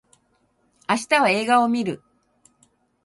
[0.89, 2.01] 明日は映画を見る